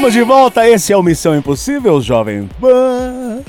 Estamos 0.00 0.14
de 0.14 0.22
volta, 0.22 0.66
esse 0.66 0.94
é 0.94 0.96
o 0.96 1.02
Missão 1.02 1.36
Impossível, 1.36 2.00
jovem. 2.00 2.48
Pan. 2.58 3.40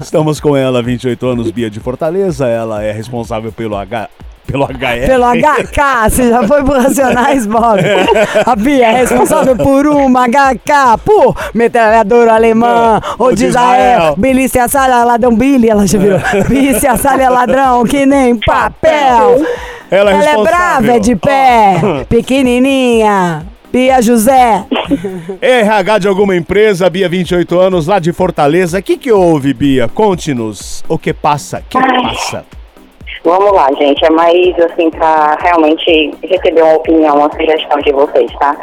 Estamos 0.00 0.40
com 0.40 0.56
ela, 0.56 0.82
28 0.82 1.24
anos, 1.24 1.52
Bia 1.52 1.70
de 1.70 1.78
Fortaleza. 1.78 2.48
Ela 2.48 2.82
é 2.82 2.90
responsável 2.90 3.52
pelo 3.52 3.76
H. 3.76 4.08
Pelo 4.44 4.64
HR. 4.64 5.06
Pelo 5.06 5.24
HK, 5.24 6.10
você 6.10 6.30
já 6.30 6.48
foi 6.48 6.64
pro 6.64 6.82
Racionais, 6.82 7.46
Bob. 7.46 7.80
A 8.44 8.56
Bia 8.56 8.88
é 8.88 8.92
responsável 9.02 9.54
por 9.54 9.86
uma 9.86 10.26
HK, 10.26 10.98
por 11.04 11.36
metralhadora 11.54 12.34
alemã, 12.34 13.00
ou 13.16 13.28
Ou 13.28 13.32
de 13.32 13.46
Israel, 13.46 13.76
Israel. 13.76 14.14
Billy 14.16 14.50
a 14.58 14.66
Salha 14.66 15.04
ladrão, 15.04 15.36
Billy, 15.36 15.70
ela 15.70 15.86
já 15.86 15.96
virou. 15.96 16.18
Billy 16.48 16.74
a 16.88 16.96
Salha 16.96 17.30
ladrão, 17.30 17.84
que 17.84 18.04
nem 18.04 18.34
papel. 18.34 19.44
Ela 19.88 20.10
é 20.10 20.14
Ela 20.14 20.30
é 20.30 20.42
brava, 20.42 20.92
é 20.96 20.98
de 20.98 21.14
pé, 21.14 22.04
pequenininha. 22.08 23.53
Bia 23.74 24.00
José. 24.00 24.64
RH 25.42 25.98
de 25.98 26.06
alguma 26.06 26.36
empresa, 26.36 26.88
Bia, 26.88 27.08
28 27.08 27.58
anos, 27.58 27.88
lá 27.88 27.98
de 27.98 28.12
Fortaleza. 28.12 28.78
O 28.78 28.82
que, 28.84 28.96
que 28.96 29.10
houve, 29.10 29.52
Bia? 29.52 29.88
Conte-nos 29.88 30.84
o 30.88 30.96
que 30.96 31.12
passa. 31.12 31.58
O 31.58 31.62
que 31.68 31.78
passa? 31.80 32.44
Vamos 33.24 33.50
lá, 33.50 33.68
gente. 33.72 34.04
É 34.04 34.10
mais 34.10 34.56
assim 34.60 34.90
pra 34.90 35.36
realmente 35.42 36.14
receber 36.22 36.62
uma 36.62 36.76
opinião, 36.76 37.16
uma 37.16 37.32
sugestão 37.32 37.80
de 37.80 37.90
vocês, 37.90 38.30
tá? 38.38 38.56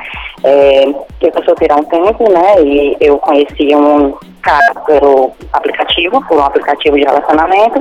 É, 0.45 0.85
eu 0.85 1.33
sou 1.33 1.43
solteira 1.43 1.73
há 1.73 1.77
um 1.79 1.83
tempo, 1.83 2.31
né? 2.31 2.63
E 2.63 2.95
eu 3.01 3.17
conheci 3.17 3.75
um 3.75 4.13
cara 4.41 4.73
pelo 4.85 5.31
aplicativo, 5.53 6.23
por 6.27 6.37
um 6.37 6.43
aplicativo 6.43 6.95
de 6.97 7.03
relacionamento. 7.03 7.79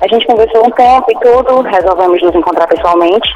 A 0.00 0.08
gente 0.08 0.26
conversou 0.26 0.66
um 0.66 0.70
tempo 0.70 1.06
e 1.10 1.18
tudo, 1.20 1.62
resolvemos 1.62 2.22
nos 2.22 2.34
encontrar 2.34 2.66
pessoalmente. 2.66 3.28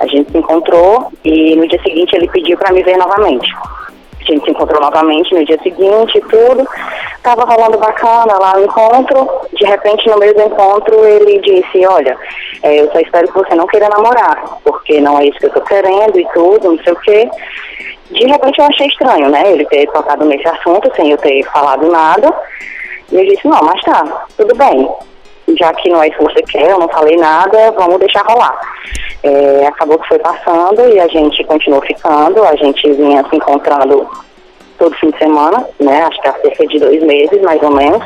A 0.00 0.06
gente 0.06 0.30
se 0.30 0.38
encontrou 0.38 1.12
e 1.24 1.56
no 1.56 1.66
dia 1.68 1.80
seguinte 1.82 2.16
ele 2.16 2.28
pediu 2.28 2.56
para 2.58 2.72
me 2.72 2.82
ver 2.82 2.96
novamente. 2.96 3.48
A 4.28 4.34
gente 4.34 4.44
se 4.44 4.50
encontrou 4.50 4.80
novamente 4.80 5.34
no 5.34 5.44
dia 5.44 5.58
seguinte 5.62 6.18
e 6.18 6.20
tudo. 6.20 6.68
Tava 7.22 7.44
rolando 7.44 7.78
bacana 7.78 8.38
lá 8.38 8.56
o 8.56 8.64
encontro. 8.64 9.28
De 9.52 9.64
repente, 9.64 10.08
no 10.08 10.18
meio 10.18 10.34
do 10.34 10.42
encontro, 10.42 11.04
ele 11.04 11.40
disse, 11.40 11.86
olha, 11.86 12.16
é, 12.62 12.80
eu 12.80 12.90
só 12.92 13.00
espero 13.00 13.28
que 13.28 13.38
você 13.38 13.54
não 13.54 13.66
queira 13.66 13.88
namorar, 13.88 14.58
porque 14.64 15.00
não 15.00 15.18
é 15.18 15.26
isso 15.26 15.38
que 15.38 15.46
eu 15.46 15.52
tô 15.52 15.60
querendo 15.62 16.18
e 16.18 16.26
tudo, 16.34 16.72
não 16.72 16.78
sei 16.82 16.92
o 16.92 16.96
quê. 16.96 17.30
De 18.10 18.26
repente 18.26 18.58
eu 18.58 18.66
achei 18.66 18.86
estranho, 18.86 19.28
né? 19.30 19.50
Ele 19.50 19.64
ter 19.66 19.86
tocado 19.90 20.24
nesse 20.24 20.46
assunto 20.48 20.90
sem 20.94 21.10
eu 21.10 21.18
ter 21.18 21.42
falado 21.44 21.90
nada. 21.90 22.32
E 23.10 23.16
eu 23.16 23.24
disse, 23.24 23.46
não, 23.46 23.60
mas 23.62 23.80
tá, 23.82 24.26
tudo 24.36 24.54
bem. 24.54 24.88
Já 25.56 25.72
que 25.74 25.88
não 25.88 26.02
é 26.02 26.08
isso 26.08 26.18
que 26.18 26.24
você 26.24 26.42
quer, 26.42 26.70
eu 26.70 26.78
não 26.78 26.88
falei 26.88 27.16
nada, 27.16 27.70
vamos 27.72 27.98
deixar 27.98 28.22
rolar. 28.26 28.58
É, 29.22 29.66
acabou 29.66 29.98
que 29.98 30.08
foi 30.08 30.18
passando 30.18 30.88
e 30.88 31.00
a 31.00 31.08
gente 31.08 31.42
continuou 31.44 31.82
ficando, 31.82 32.44
a 32.44 32.54
gente 32.56 32.90
vinha 32.92 33.24
se 33.28 33.36
encontrando 33.36 34.08
todo 34.78 34.94
fim 34.96 35.10
de 35.10 35.18
semana, 35.18 35.66
né? 35.80 36.02
Acho 36.04 36.20
que 36.20 36.28
há 36.28 36.32
cerca 36.34 36.66
de 36.68 36.78
dois 36.78 37.02
meses, 37.02 37.42
mais 37.42 37.60
ou 37.62 37.70
menos. 37.70 38.00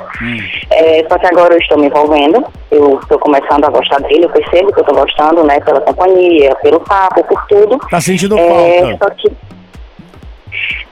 É, 0.71 1.05
só 1.07 1.19
que 1.19 1.27
agora 1.27 1.53
eu 1.55 1.59
estou 1.59 1.79
me 1.79 1.87
envolvendo, 1.87 2.43
eu 2.71 2.99
estou 3.01 3.19
começando 3.19 3.65
a 3.67 3.71
gostar 3.71 4.01
dele, 4.01 4.25
eu 4.25 4.31
percebo 4.31 4.73
que 4.73 4.79
eu 4.81 4.85
estou 4.85 4.97
gostando, 4.97 5.45
né? 5.45 5.61
Pela 5.61 5.81
companhia, 5.83 6.55
pelo 6.63 6.81
papo, 6.81 7.23
por 7.25 7.47
tudo. 7.47 7.79
Tá 7.91 8.01
sentindo 8.01 8.39
É, 8.39 8.81
falta. 8.97 9.05
só 9.05 9.11
que. 9.11 9.33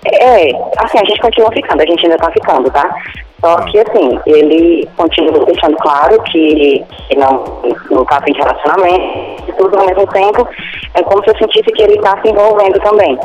É, 0.05 0.50
assim, 0.79 0.99
a 0.99 1.05
gente 1.05 1.20
continua 1.20 1.50
ficando, 1.52 1.82
a 1.82 1.87
gente 1.87 2.05
ainda 2.05 2.17
tá 2.19 2.31
ficando, 2.31 2.70
tá? 2.70 2.94
Só 3.41 3.57
que, 3.63 3.79
assim, 3.81 4.21
ele 4.27 4.89
continua 4.97 5.45
deixando 5.47 5.77
claro 5.79 6.23
que, 6.25 6.85
não, 7.17 8.05
tá 8.05 8.19
afim 8.19 8.33
de 8.33 8.39
relacionamento 8.39 9.45
e 9.49 9.53
tudo 9.53 9.79
ao 9.79 9.87
mesmo 9.87 10.07
tempo. 10.09 10.47
É 10.95 11.03
como 11.03 11.23
se 11.25 11.31
eu 11.31 11.39
sentisse 11.39 11.73
que 11.73 11.83
ele 11.83 12.01
tá 12.03 12.19
se 12.21 12.29
envolvendo 12.29 12.79
também. 12.81 13.19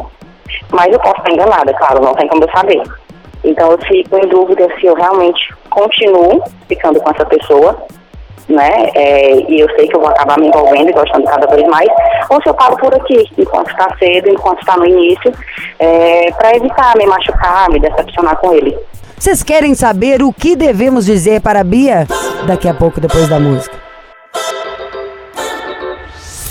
Mas 0.72 0.94
eu 0.94 1.00
posso 1.00 1.18
estar 1.18 1.32
enganada, 1.32 1.74
claro, 1.74 2.02
não 2.02 2.14
tem 2.14 2.28
como 2.28 2.44
eu 2.44 2.52
saber. 2.52 2.82
Então 3.44 3.72
eu 3.72 3.78
fico 3.80 4.18
em 4.18 4.28
dúvida 4.28 4.68
se 4.80 4.86
eu 4.86 4.96
realmente 4.96 5.54
continuo 5.70 6.42
ficando 6.68 7.00
com 7.02 7.12
essa 7.12 7.26
pessoa, 7.26 7.78
né? 8.48 8.90
É, 8.96 9.36
e 9.52 9.60
eu 9.60 9.70
sei 9.76 9.88
que 9.88 9.96
eu 9.96 10.00
vou 10.00 10.10
acabar 10.10 10.40
me 10.40 10.48
envolvendo 10.48 10.90
e 10.90 10.94
gostando 10.94 11.26
cada 11.26 11.48
vez 11.48 11.68
mais, 11.68 11.88
ou 12.30 12.42
se 12.42 12.50
eu 12.50 12.54
paro 12.54 12.78
por 12.78 12.94
aqui, 12.94 13.28
enquanto 13.38 13.70
está 13.70 13.96
cedo, 13.98 14.30
enquanto 14.30 14.60
está 14.60 14.78
no 14.78 14.86
início, 14.86 15.34
é, 15.80 16.32
para 16.32 16.56
evitar 16.56 16.96
me 16.98 17.06
machucar, 17.06 17.70
me 17.70 17.80
decepcionar 17.80 18.38
com 18.38 18.54
ele. 18.54 18.78
Vocês 19.18 19.42
querem 19.42 19.74
saber 19.74 20.22
o 20.22 20.32
que 20.32 20.56
devemos 20.56 21.06
dizer 21.06 21.42
para 21.42 21.62
a 21.62 21.64
Bia? 21.64 22.08
Daqui 22.48 22.68
a 22.68 22.74
pouco, 22.74 23.00
depois 23.00 23.28
da 23.28 23.40
música. 23.40 23.76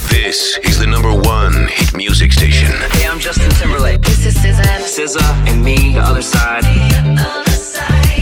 This 0.09 0.59
is 0.65 0.79
the 0.79 0.87
number 0.87 1.11
one 1.11 1.69
hit 1.69 1.95
music 1.95 2.33
station. 2.33 2.73
Hey, 2.93 3.07
I'm 3.07 3.21
Justin 3.21 3.51
Timberlake. 3.61 4.01
This 4.01 4.27
is 4.27 4.35
SZA. 4.37 4.81
SZA 4.81 5.49
and 5.49 5.63
me, 5.63 5.93
the 5.93 6.01
other 6.01 6.23
side. 6.23 6.65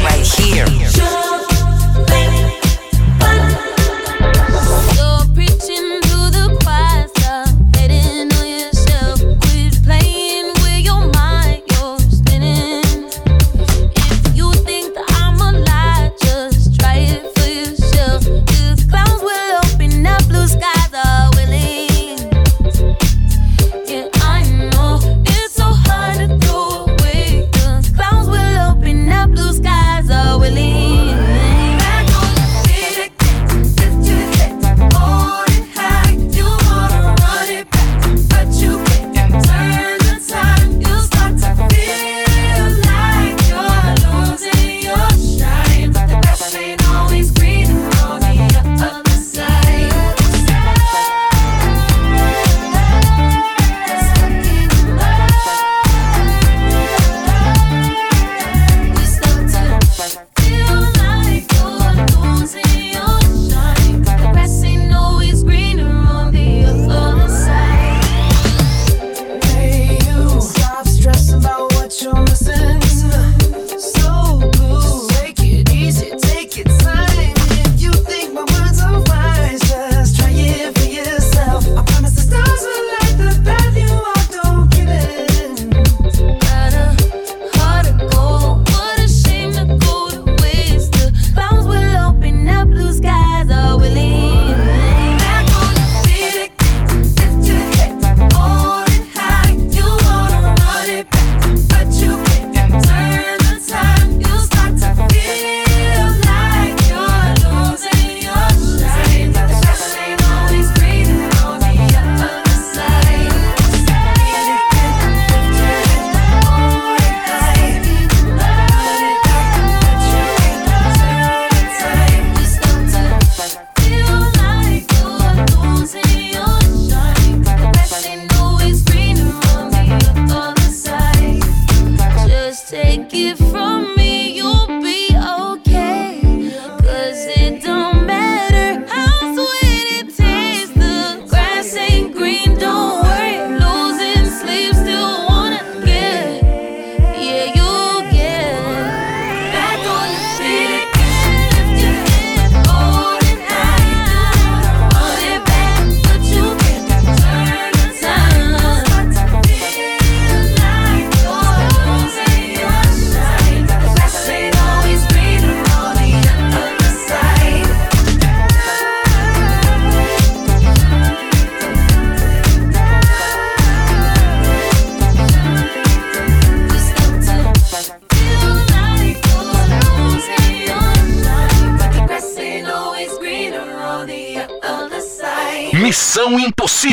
Right 0.02 0.26
here. 0.26 1.21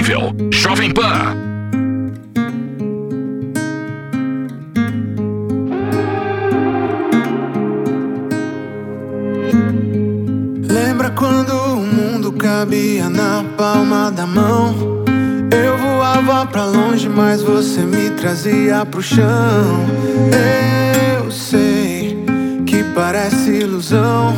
Impossível. 0.10 0.36
Jovem 0.52 0.92
Pan. 0.92 1.36
Lembra 10.68 11.12
quando 11.12 11.52
o 11.52 11.78
mundo 11.78 12.32
cabia 12.34 13.10
na 13.10 13.44
palma 13.58 14.12
da 14.12 14.26
mão? 14.26 14.76
Eu 15.52 15.78
voava 15.78 16.46
pra 16.48 16.66
longe, 16.66 17.08
mas 17.08 17.42
você 17.42 17.82
me 17.82 18.10
trazia 18.12 18.86
pro 18.86 19.02
chão. 19.02 19.86
Eu 21.22 21.32
sei 21.32 22.18
que 22.66 22.84
parece 22.96 23.52
ilusão, 23.52 24.36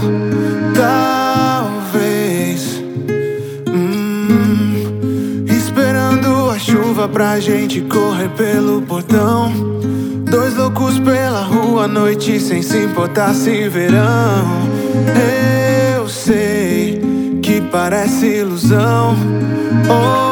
talvez. 0.75 1.20
A 7.01 7.07
chuva 7.07 7.07
pra 7.07 7.39
gente 7.39 7.81
correr 7.81 8.29
pelo 8.29 8.81
portão. 8.81 9.51
Dois 10.29 10.55
loucos 10.55 10.99
pela 10.99 11.41
rua 11.41 11.85
à 11.85 11.87
noite 11.87 12.39
sem 12.39 12.61
se 12.61 12.77
importar 12.77 13.33
se 13.33 13.67
verão. 13.69 14.45
Eu 15.95 16.07
sei 16.07 17.01
parece 17.71 18.25
ilusão 18.25 19.15
ou 19.89 20.30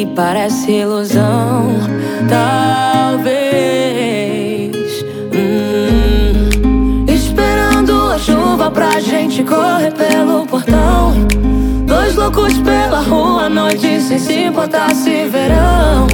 que 0.00 0.06
parece 0.06 0.72
ilusão, 0.72 1.76
talvez. 2.26 3.44
Hum, 5.34 7.04
Esperando 7.06 8.10
a 8.10 8.18
chuva 8.18 8.70
pra 8.70 8.98
gente 8.98 9.42
correr 9.42 9.92
pelo 9.92 10.46
portão. 10.46 11.12
Dois 11.86 12.16
loucos 12.16 12.54
pela 12.60 13.00
rua 13.00 13.44
à 13.44 13.48
noite 13.50 14.00
sem 14.00 14.18
se 14.18 14.44
importar 14.44 14.94
se 14.94 15.28
verão. 15.28 16.06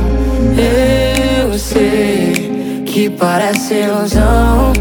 Eu 1.44 1.56
sei 1.56 2.82
que 2.86 3.08
parece 3.08 3.74
ilusão 3.74 4.72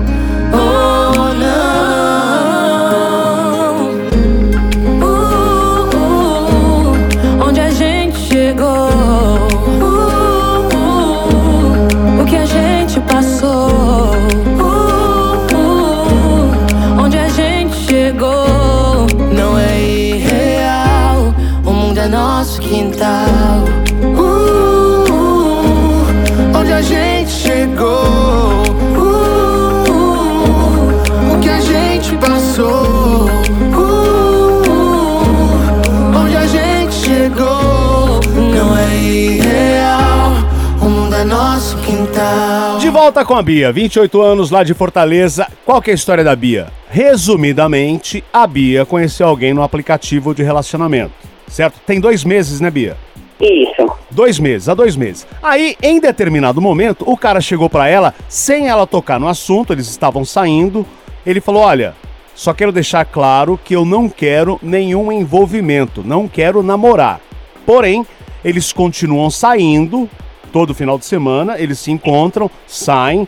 De 42.86 42.92
volta 42.92 43.26
com 43.26 43.34
a 43.34 43.42
Bia, 43.42 43.72
28 43.72 44.22
anos 44.22 44.52
lá 44.52 44.64
de 44.64 44.76
Fortaleza. 44.76 45.48
Qual 45.66 45.82
que 45.82 45.90
é 45.90 45.94
a 45.94 45.96
história 45.96 46.24
da 46.24 46.36
Bia? 46.36 46.68
Resumidamente, 46.88 48.24
a 48.32 48.46
Bia 48.46 48.86
conheceu 48.86 49.28
alguém 49.28 49.56
no 49.56 49.64
aplicativo 49.64 50.36
de 50.36 50.44
relacionamento, 50.44 51.12
certo? 51.48 51.80
Tem 51.84 52.00
dois 52.00 52.24
meses, 52.24 52.62
né, 52.62 52.70
Bia? 52.70 52.96
Isso. 53.42 53.92
Dois 54.12 54.38
meses, 54.38 54.70
há 54.70 54.76
dois 54.76 54.96
meses. 54.96 55.26
Aí, 55.42 55.76
em 55.82 56.00
determinado 56.00 56.62
momento, 56.62 57.04
o 57.10 57.18
cara 57.18 57.42
chegou 57.42 57.72
pra 57.72 57.88
ela, 57.88 58.14
sem 58.30 58.68
ela 58.68 58.86
tocar 58.86 59.20
no 59.20 59.28
assunto, 59.28 59.74
eles 59.74 59.88
estavam 59.88 60.24
saindo. 60.24 60.86
Ele 61.26 61.42
falou: 61.42 61.64
Olha, 61.64 61.96
só 62.36 62.54
quero 62.54 62.72
deixar 62.72 63.04
claro 63.04 63.60
que 63.64 63.76
eu 63.76 63.84
não 63.84 64.08
quero 64.08 64.60
nenhum 64.62 65.12
envolvimento, 65.12 66.04
não 66.06 66.28
quero 66.28 66.62
namorar. 66.62 67.20
Porém, 67.66 68.06
eles 68.44 68.72
continuam 68.72 69.32
saindo 69.32 70.08
todo 70.56 70.74
final 70.74 70.98
de 70.98 71.06
semana, 71.06 71.60
eles 71.60 71.78
se 71.80 71.92
encontram, 71.92 72.50
saem. 72.66 73.28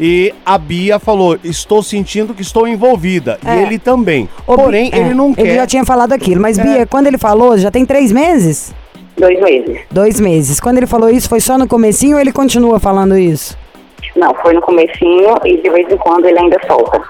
E 0.00 0.34
a 0.44 0.58
Bia 0.58 0.98
falou: 0.98 1.38
Estou 1.44 1.84
sentindo 1.84 2.34
que 2.34 2.42
estou 2.42 2.66
envolvida. 2.66 3.38
É. 3.46 3.58
E 3.58 3.62
ele 3.62 3.78
também. 3.78 4.24
Bi- 4.24 4.56
Porém, 4.56 4.90
é, 4.92 4.98
ele 4.98 5.14
não 5.14 5.32
quer. 5.32 5.42
Ele 5.46 5.54
já 5.54 5.68
tinha 5.68 5.84
falado 5.84 6.12
aquilo, 6.12 6.40
mas 6.40 6.58
É. 6.58 6.62
Bia, 6.64 6.84
quando 6.86 7.06
ele 7.06 7.16
falou, 7.16 7.56
já 7.56 7.70
tem 7.70 7.86
três 7.86 8.10
meses? 8.10 8.74
Dois 9.16 9.40
meses. 9.40 9.78
Dois 9.88 10.18
meses. 10.18 10.58
Quando 10.58 10.78
ele 10.78 10.86
falou 10.88 11.08
isso, 11.08 11.28
foi 11.28 11.38
só 11.38 11.56
no 11.56 11.68
comecinho 11.68 12.16
ou 12.16 12.20
ele 12.20 12.32
continua 12.32 12.80
falando 12.80 13.16
isso? 13.16 13.56
Não, 14.16 14.34
foi 14.42 14.52
no 14.52 14.60
comecinho 14.60 15.36
e 15.44 15.58
de 15.62 15.70
vez 15.70 15.86
em 15.92 15.96
quando 15.96 16.24
ele 16.26 16.40
ainda 16.40 16.58
solta. 16.66 17.00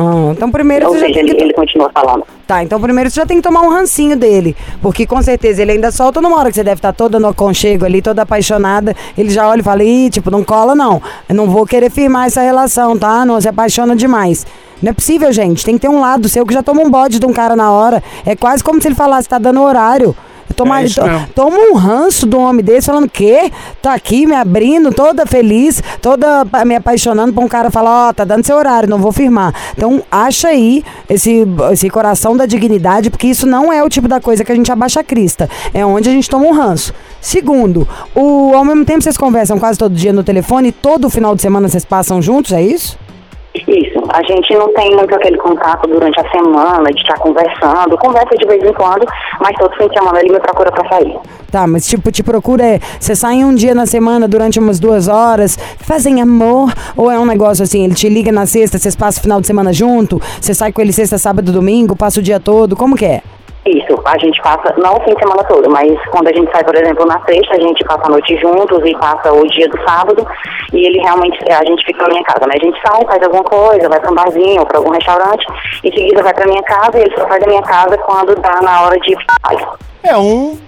Ah, 0.00 0.30
então 0.30 0.48
primeiro 0.48 0.86
Ou 0.86 0.92
você 0.92 1.00
já 1.00 1.06
tem 1.06 1.18
ele, 1.18 1.34
que... 1.34 1.42
ele 1.42 1.52
continua 1.52 1.90
falando. 1.92 2.24
Tá, 2.46 2.62
então 2.62 2.80
primeiro 2.80 3.10
você 3.10 3.16
já 3.16 3.26
tem 3.26 3.38
que 3.38 3.42
tomar 3.42 3.62
um 3.62 3.68
rancinho 3.68 4.16
dele. 4.16 4.56
Porque 4.80 5.04
com 5.04 5.20
certeza 5.20 5.60
ele 5.60 5.72
ainda 5.72 5.90
solta 5.90 6.20
numa 6.20 6.38
hora 6.38 6.50
que 6.50 6.54
você 6.54 6.62
deve 6.62 6.78
estar 6.78 6.92
toda 6.92 7.18
no 7.18 7.26
aconchego 7.26 7.84
ali, 7.84 8.00
toda 8.00 8.22
apaixonada. 8.22 8.94
Ele 9.16 9.28
já 9.28 9.48
olha 9.48 9.60
e 9.60 9.64
fala, 9.64 9.82
ih, 9.82 10.08
tipo, 10.08 10.30
não 10.30 10.44
cola 10.44 10.72
não. 10.72 11.02
Eu 11.28 11.34
não 11.34 11.50
vou 11.50 11.66
querer 11.66 11.90
firmar 11.90 12.28
essa 12.28 12.40
relação, 12.40 12.96
tá? 12.96 13.24
Não 13.24 13.40
se 13.40 13.48
apaixona 13.48 13.96
demais. 13.96 14.46
Não 14.80 14.90
é 14.90 14.92
possível, 14.92 15.32
gente. 15.32 15.64
Tem 15.64 15.74
que 15.74 15.80
ter 15.80 15.88
um 15.88 16.00
lado 16.00 16.28
seu 16.28 16.46
que 16.46 16.54
já 16.54 16.62
toma 16.62 16.80
um 16.80 16.90
bode 16.90 17.18
de 17.18 17.26
um 17.26 17.32
cara 17.32 17.56
na 17.56 17.72
hora. 17.72 18.00
É 18.24 18.36
quase 18.36 18.62
como 18.62 18.80
se 18.80 18.86
ele 18.86 18.94
falasse, 18.94 19.28
tá 19.28 19.38
dando 19.38 19.60
horário. 19.60 20.14
Toma, 20.56 20.82
É 20.82 20.88
to- 20.88 21.00
toma 21.34 21.56
um 21.58 21.74
ranço 21.74 22.26
do 22.26 22.38
homem 22.38 22.64
desse 22.64 22.86
falando 22.86 23.08
que 23.08 23.52
tá 23.80 23.94
aqui 23.94 24.26
me 24.26 24.34
abrindo, 24.34 24.92
toda 24.92 25.24
feliz, 25.26 25.82
toda 26.02 26.44
me 26.66 26.74
apaixonando 26.74 27.32
pra 27.32 27.44
um 27.44 27.48
cara 27.48 27.70
falar, 27.70 28.08
ó, 28.08 28.12
tá 28.12 28.24
dando 28.24 28.44
seu 28.44 28.56
horário, 28.56 28.88
não 28.88 28.98
vou 28.98 29.12
firmar. 29.12 29.54
Então, 29.76 30.02
acha 30.10 30.48
aí 30.48 30.82
esse, 31.08 31.46
esse 31.72 31.88
coração 31.90 32.36
da 32.36 32.46
dignidade, 32.46 33.10
porque 33.10 33.26
isso 33.28 33.46
não 33.46 33.72
é 33.72 33.82
o 33.84 33.88
tipo 33.88 34.08
da 34.08 34.20
coisa 34.20 34.44
que 34.44 34.50
a 34.50 34.54
gente 34.54 34.70
abaixa 34.72 35.00
a 35.00 35.04
crista. 35.04 35.48
É 35.72 35.84
onde 35.86 36.08
a 36.08 36.12
gente 36.12 36.28
toma 36.28 36.46
um 36.46 36.52
ranço. 36.52 36.92
Segundo, 37.20 37.86
o, 38.14 38.52
ao 38.54 38.64
mesmo 38.64 38.84
tempo 38.84 39.02
vocês 39.02 39.16
conversam 39.16 39.58
quase 39.58 39.78
todo 39.78 39.94
dia 39.94 40.12
no 40.12 40.22
telefone 40.24 40.68
e 40.68 40.72
todo 40.72 41.08
final 41.10 41.34
de 41.34 41.42
semana 41.42 41.68
vocês 41.68 41.84
passam 41.84 42.20
juntos, 42.22 42.52
é 42.52 42.62
isso? 42.62 42.96
Isso. 43.66 44.02
A 44.10 44.22
gente 44.22 44.54
não 44.54 44.72
tem 44.74 44.94
muito 44.94 45.14
aquele 45.14 45.36
contato 45.38 45.86
durante 45.88 46.18
a 46.20 46.30
semana 46.30 46.90
de 46.90 47.00
estar 47.00 47.18
conversando. 47.18 47.96
Conversa 47.98 48.36
de 48.36 48.46
vez 48.46 48.62
em 48.62 48.72
quando, 48.72 49.06
mas 49.40 49.56
todo 49.56 49.74
fim 49.76 49.88
de 49.88 49.98
semana 49.98 50.20
ele 50.20 50.32
me 50.32 50.40
procura 50.40 50.70
pra 50.70 50.88
sair. 50.88 51.16
Tá, 51.50 51.66
mas 51.66 51.86
tipo, 51.86 52.12
te 52.12 52.22
procura 52.22 52.64
é. 52.64 52.80
Você 53.00 53.16
sai 53.16 53.44
um 53.44 53.54
dia 53.54 53.74
na 53.74 53.86
semana 53.86 54.28
durante 54.28 54.58
umas 54.58 54.78
duas 54.78 55.08
horas, 55.08 55.58
fazem 55.78 56.20
amor? 56.20 56.72
Ou 56.96 57.10
é 57.10 57.18
um 57.18 57.24
negócio 57.24 57.62
assim, 57.62 57.84
ele 57.84 57.94
te 57.94 58.08
liga 58.08 58.30
na 58.30 58.46
sexta, 58.46 58.78
vocês 58.78 58.94
passam 58.94 59.20
o 59.20 59.22
final 59.22 59.40
de 59.40 59.46
semana 59.46 59.72
junto? 59.72 60.20
Você 60.40 60.54
sai 60.54 60.72
com 60.72 60.80
ele 60.80 60.92
sexta, 60.92 61.18
sábado, 61.18 61.50
domingo, 61.52 61.96
passa 61.96 62.20
o 62.20 62.22
dia 62.22 62.38
todo? 62.38 62.76
Como 62.76 62.96
que 62.96 63.06
é? 63.06 63.22
Isso, 63.68 64.00
a 64.04 64.16
gente 64.18 64.40
passa, 64.40 64.74
não 64.78 64.96
o 64.96 65.00
fim 65.04 65.12
de 65.12 65.18
semana 65.18 65.44
todo, 65.44 65.68
mas 65.68 65.92
quando 66.10 66.28
a 66.28 66.32
gente 66.32 66.50
sai, 66.50 66.64
por 66.64 66.74
exemplo, 66.74 67.04
na 67.04 67.20
sexta, 67.26 67.54
a 67.54 67.60
gente 67.60 67.84
passa 67.84 68.06
a 68.06 68.08
noite 68.08 68.34
juntos 68.38 68.80
e 68.84 68.96
passa 68.96 69.30
o 69.30 69.46
dia 69.46 69.68
do 69.68 69.78
sábado 69.82 70.26
e 70.72 70.86
ele 70.86 70.98
realmente, 71.00 71.38
a 71.52 71.64
gente 71.64 71.84
fica 71.84 72.02
na 72.04 72.08
minha 72.08 72.24
casa, 72.24 72.46
né? 72.46 72.54
A 72.54 72.64
gente 72.64 72.80
sai, 72.80 73.04
faz 73.04 73.22
alguma 73.22 73.44
coisa, 73.44 73.88
vai 73.88 74.00
pra 74.00 74.10
um 74.10 74.14
barzinho 74.14 74.60
ou 74.60 74.66
pra 74.66 74.78
algum 74.78 74.90
restaurante, 74.90 75.46
em 75.84 75.92
seguida 75.92 76.22
vai 76.22 76.32
pra 76.32 76.46
minha 76.46 76.62
casa 76.62 76.98
e 76.98 77.02
ele 77.02 77.14
só 77.14 77.28
sai 77.28 77.40
da 77.40 77.46
minha 77.46 77.62
casa 77.62 77.98
quando 77.98 78.34
dá 78.36 78.60
na 78.62 78.82
hora 78.82 78.98
de 79.00 79.16
ficar. 79.16 79.78
É 80.02 80.16
um. 80.16 80.58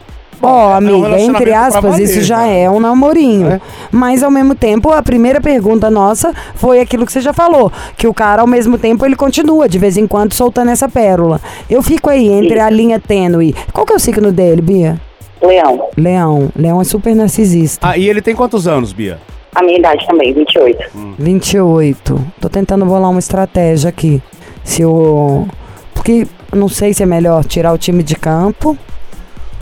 Ó, 0.42 0.70
é 0.70 0.74
um 0.74 0.74
amiga, 0.74 0.96
relacionamento 0.96 1.30
entre 1.36 1.50
pra 1.50 1.66
aspas, 1.66 1.92
valer, 1.92 2.04
isso 2.04 2.20
já 2.22 2.38
né? 2.38 2.62
é 2.62 2.70
um 2.70 2.80
namorinho. 2.80 3.48
É. 3.48 3.60
Mas 3.90 4.22
ao 4.22 4.30
mesmo 4.30 4.54
tempo, 4.54 4.90
a 4.90 5.02
primeira 5.02 5.40
pergunta 5.40 5.90
nossa 5.90 6.32
foi 6.54 6.80
aquilo 6.80 7.04
que 7.04 7.12
você 7.12 7.20
já 7.20 7.32
falou, 7.32 7.70
que 7.96 8.06
o 8.06 8.14
cara 8.14 8.42
ao 8.42 8.46
mesmo 8.46 8.78
tempo 8.78 9.04
ele 9.04 9.16
continua 9.16 9.68
de 9.68 9.78
vez 9.78 9.96
em 9.96 10.06
quando 10.06 10.32
soltando 10.32 10.70
essa 10.70 10.88
pérola. 10.88 11.40
Eu 11.68 11.82
fico 11.82 12.08
aí 12.08 12.28
entre 12.28 12.58
a 12.58 12.70
linha 12.70 12.98
tênue. 12.98 13.54
Qual 13.72 13.84
que 13.84 13.92
é 13.92 13.96
o 13.96 14.00
signo 14.00 14.32
dele, 14.32 14.62
Bia? 14.62 15.00
Leão, 15.42 15.88
Leão. 15.96 16.48
Leão 16.56 16.80
é 16.80 16.84
super 16.84 17.14
narcisista. 17.14 17.86
Ah, 17.88 17.96
e 17.96 18.08
ele 18.08 18.20
tem 18.20 18.34
quantos 18.34 18.66
anos, 18.66 18.92
Bia? 18.92 19.18
a 19.54 19.62
minha 19.62 19.78
idade 19.78 20.06
também, 20.06 20.32
28. 20.32 20.90
28. 21.18 22.26
Tô 22.40 22.48
tentando 22.48 22.84
bolar 22.86 23.10
uma 23.10 23.18
estratégia 23.18 23.88
aqui. 23.88 24.22
Se 24.62 24.84
o. 24.84 25.46
Porque 25.94 26.26
eu 26.52 26.58
não 26.58 26.68
sei 26.68 26.94
se 26.94 27.02
é 27.02 27.06
melhor 27.06 27.44
tirar 27.44 27.72
o 27.72 27.78
time 27.78 28.02
de 28.02 28.14
campo 28.14 28.76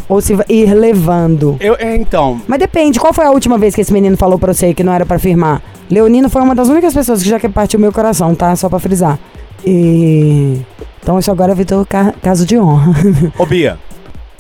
ou 0.09 0.21
se 0.21 0.37
ir 0.49 0.73
levando. 0.75 1.57
Eu, 1.61 1.77
é, 1.79 1.95
então, 1.97 2.41
Mas 2.47 2.59
depende, 2.59 2.99
qual 2.99 3.13
foi 3.13 3.25
a 3.27 3.31
última 3.31 3.59
vez 3.59 3.75
que 3.75 3.81
esse 3.81 3.93
menino 3.93 4.17
falou 4.17 4.39
pra 4.39 4.53
você 4.55 4.73
que 4.73 4.83
não 4.83 4.93
era 4.93 5.05
pra 5.05 5.19
firmar? 5.19 5.61
Leonino 5.91 6.29
foi 6.31 6.43
uma 6.43 6.55
das 6.55 6.69
únicas 6.69 6.95
pessoas 6.95 7.23
que 7.23 7.29
já 7.29 7.39
que 7.39 7.49
partiu 7.49 7.79
meu 7.79 7.93
coração, 7.93 8.35
tá? 8.35 8.55
Só 8.57 8.69
pra 8.69 8.79
frisar. 8.79 9.19
E. 9.65 10.61
Então 11.03 11.19
isso 11.19 11.31
agora 11.31 11.55
virou 11.55 11.85
ca 11.87 12.13
caso 12.23 12.45
de 12.47 12.59
honra. 12.59 12.93
ô 13.39 13.47
Bia, 13.47 13.79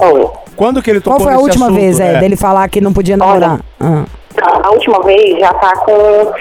Oh, 0.01 0.29
quando 0.55 0.81
que 0.81 0.91
ele 0.91 1.01
tocou 1.01 1.19
Qual 1.19 1.29
foi 1.29 1.35
a 1.35 1.39
última 1.41 1.67
assunto? 1.67 1.81
vez, 1.81 1.99
é, 1.99 2.21
dele 2.21 2.37
falar 2.37 2.69
que 2.69 2.81
não 2.81 2.93
podia 2.93 3.17
namorar? 3.17 3.61
Ah. 3.81 4.05
a 4.63 4.71
última 4.71 5.03
vez 5.03 5.39
já 5.41 5.53
tá 5.55 5.73
com. 5.85 6.33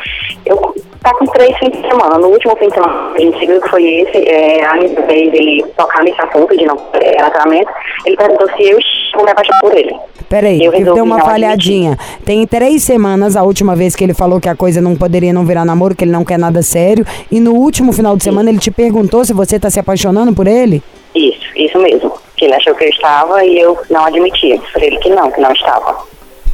Eu, 0.45 0.75
tá 1.01 1.11
com 1.15 1.25
três 1.25 1.57
fins 1.57 1.71
de 1.71 1.81
semana. 1.81 2.17
No 2.19 2.27
último 2.27 2.55
fim 2.57 2.67
de 2.67 2.75
semana 2.75 3.13
que 3.15 3.21
a 3.21 3.25
gente 3.25 3.39
seguiu, 3.39 3.61
que 3.61 3.69
foi 3.69 3.83
esse, 3.83 4.17
é, 4.29 4.63
a 4.63 4.75
minha 4.75 5.01
vez 5.07 5.33
ele 5.33 5.65
tocar 5.75 6.03
nesse 6.03 6.21
assunto 6.21 6.55
de 6.55 6.65
não 6.65 6.75
ter 6.77 7.15
tratamento, 7.17 7.69
ele 8.05 8.15
perguntou 8.15 8.47
se 8.55 8.63
eu 8.69 8.77
vou 9.17 9.25
me 9.25 9.31
apaixonar 9.31 9.59
por 9.59 9.75
ele. 9.75 9.95
Peraí, 10.29 10.63
Eu 10.63 10.71
que 10.71 10.77
resolvi 10.79 10.95
deu 10.95 11.03
uma 11.05 11.17
não 11.17 11.25
falhadinha. 11.25 11.97
Tem 12.25 12.45
três 12.47 12.83
semanas, 12.83 13.35
a 13.35 13.43
última 13.43 13.75
vez 13.75 13.95
que 13.95 14.03
ele 14.03 14.13
falou 14.13 14.39
que 14.39 14.49
a 14.49 14.55
coisa 14.55 14.79
não 14.81 14.95
poderia 14.95 15.31
não 15.33 15.45
virar 15.45 15.63
namoro, 15.65 15.95
que 15.95 16.03
ele 16.03 16.11
não 16.11 16.23
quer 16.25 16.37
nada 16.39 16.61
sério. 16.61 17.05
E 17.31 17.39
no 17.39 17.53
último 17.53 17.91
final 17.93 18.15
de 18.17 18.23
semana 18.23 18.49
ele 18.49 18.59
te 18.59 18.71
perguntou 18.71 19.23
se 19.25 19.33
você 19.33 19.59
tá 19.59 19.69
se 19.69 19.79
apaixonando 19.79 20.33
por 20.33 20.47
ele? 20.47 20.81
Isso, 21.15 21.39
isso 21.55 21.77
mesmo. 21.79 22.11
Que 22.35 22.45
ele 22.45 22.53
achou 22.55 22.75
que 22.75 22.83
eu 22.85 22.89
estava 22.89 23.43
e 23.43 23.59
eu 23.59 23.77
não 23.89 24.05
admitia. 24.05 24.57
Disse 24.57 24.71
pra 24.73 24.85
ele 24.85 24.97
que 24.97 25.09
não, 25.09 25.31
que 25.31 25.39
não 25.41 25.51
estava. 25.51 25.95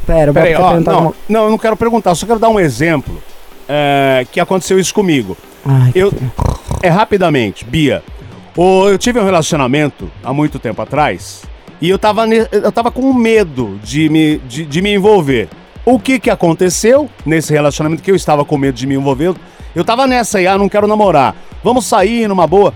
Pera, 0.05 0.31
o 0.31 0.33
Bob 0.33 0.43
Peraí, 0.43 0.53
tá 0.53 0.59
ó, 0.59 0.69
perguntando 0.69 0.85
não, 0.91 0.95
alguma- 1.05 1.15
não, 1.29 1.43
eu 1.45 1.49
não 1.51 1.57
quero 1.57 1.77
perguntar, 1.77 2.13
só 2.15 2.25
quero 2.25 2.39
dar 2.39 2.49
um 2.49 2.59
exemplo 2.59 3.21
é, 3.67 4.25
que 4.31 4.39
aconteceu 4.39 4.77
isso 4.79 4.93
comigo. 4.93 5.35
Ai, 5.65 5.91
Eu, 5.95 6.11
é 6.81 6.89
rapidamente, 6.89 7.63
Bia. 7.65 8.03
o- 8.55 8.87
eu 8.89 8.97
tive 8.97 9.19
um 9.19 9.23
relacionamento 9.25 10.11
há 10.23 10.33
muito 10.33 10.59
tempo 10.59 10.81
atrás 10.81 11.43
e 11.83 11.89
eu 11.89 11.99
tava, 11.99 12.25
eu 12.25 12.71
tava 12.71 12.89
com 12.89 13.13
medo 13.13 13.77
de 13.83 14.07
me, 14.07 14.37
de, 14.37 14.63
de 14.63 14.81
me 14.81 14.93
envolver. 14.93 15.49
O 15.85 15.99
que 15.99 16.17
que 16.17 16.29
aconteceu 16.29 17.09
nesse 17.25 17.51
relacionamento 17.51 18.01
que 18.01 18.09
eu 18.09 18.15
estava 18.15 18.45
com 18.45 18.57
medo 18.57 18.75
de 18.75 18.87
me 18.87 18.95
envolver? 18.95 19.35
Eu 19.75 19.83
tava 19.83 20.07
nessa 20.07 20.37
aí, 20.37 20.47
ah, 20.47 20.57
não 20.57 20.69
quero 20.69 20.87
namorar. 20.87 21.35
Vamos 21.61 21.85
sair 21.85 22.25
numa 22.25 22.47
boa. 22.47 22.73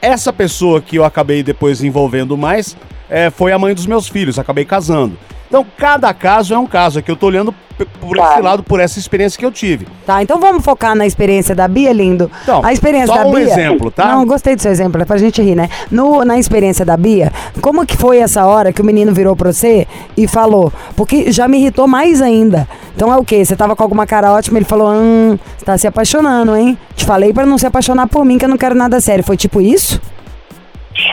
Essa 0.00 0.32
pessoa 0.32 0.80
que 0.80 0.96
eu 0.96 1.04
acabei 1.04 1.44
depois 1.44 1.84
envolvendo 1.84 2.36
mais 2.36 2.76
é, 3.08 3.30
foi 3.30 3.52
a 3.52 3.58
mãe 3.60 3.76
dos 3.76 3.86
meus 3.86 4.08
filhos, 4.08 4.40
acabei 4.40 4.64
casando. 4.64 5.16
Então, 5.52 5.66
cada 5.76 6.14
caso 6.14 6.54
é 6.54 6.58
um 6.58 6.66
caso. 6.66 6.98
Aqui 6.98 7.10
eu 7.10 7.16
tô 7.16 7.26
olhando 7.26 7.54
por 8.00 8.16
esse 8.16 8.40
lado, 8.40 8.62
por 8.62 8.80
essa 8.80 8.98
experiência 8.98 9.38
que 9.38 9.44
eu 9.44 9.52
tive. 9.52 9.86
Tá, 10.06 10.22
então 10.22 10.40
vamos 10.40 10.64
focar 10.64 10.96
na 10.96 11.06
experiência 11.06 11.54
da 11.54 11.68
Bia, 11.68 11.92
lindo. 11.92 12.30
Então, 12.42 12.64
a 12.64 12.72
experiência 12.72 13.14
só 13.14 13.22
da 13.22 13.28
um 13.28 13.34
Bia. 13.34 13.42
exemplo, 13.42 13.90
tá? 13.90 14.14
Não, 14.14 14.24
gostei 14.24 14.56
do 14.56 14.62
seu 14.62 14.70
exemplo, 14.70 15.02
é 15.02 15.04
pra 15.04 15.18
gente 15.18 15.42
rir, 15.42 15.54
né? 15.54 15.68
No, 15.90 16.24
na 16.24 16.38
experiência 16.38 16.86
da 16.86 16.96
Bia, 16.96 17.30
como 17.60 17.84
que 17.84 17.98
foi 17.98 18.16
essa 18.16 18.46
hora 18.46 18.72
que 18.72 18.80
o 18.80 18.84
menino 18.84 19.12
virou 19.12 19.36
pra 19.36 19.52
você 19.52 19.86
e 20.16 20.26
falou? 20.26 20.72
Porque 20.96 21.30
já 21.30 21.46
me 21.46 21.58
irritou 21.58 21.86
mais 21.86 22.22
ainda. 22.22 22.66
Então 22.96 23.12
é 23.12 23.16
o 23.18 23.24
quê? 23.24 23.44
Você 23.44 23.54
tava 23.54 23.76
com 23.76 23.82
alguma 23.82 24.06
cara 24.06 24.32
ótima, 24.32 24.56
ele 24.56 24.64
falou: 24.64 24.90
hum, 24.90 25.38
você 25.58 25.66
tá 25.66 25.76
se 25.76 25.86
apaixonando, 25.86 26.56
hein? 26.56 26.78
Te 26.96 27.04
falei 27.04 27.30
pra 27.30 27.44
não 27.44 27.58
se 27.58 27.66
apaixonar 27.66 28.06
por 28.06 28.24
mim, 28.24 28.38
que 28.38 28.46
eu 28.46 28.48
não 28.48 28.56
quero 28.56 28.74
nada 28.74 28.98
sério. 29.02 29.22
Foi 29.22 29.36
tipo 29.36 29.60
isso? 29.60 30.00